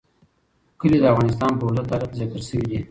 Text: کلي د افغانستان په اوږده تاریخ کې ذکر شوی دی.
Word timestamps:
کلي 0.79 0.97
د 1.01 1.05
افغانستان 1.13 1.51
په 1.57 1.63
اوږده 1.65 1.83
تاریخ 1.91 2.07
کې 2.11 2.17
ذکر 2.21 2.39
شوی 2.47 2.65
دی. 2.69 2.77